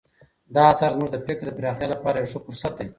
دا 0.55 0.61
اثر 0.71 0.89
زموږ 0.95 1.09
د 1.11 1.17
فکر 1.25 1.43
د 1.47 1.51
پراختیا 1.57 1.87
لپاره 1.93 2.15
یو 2.17 2.29
ښه 2.31 2.39
فرصت 2.45 2.73
دی. 2.77 2.87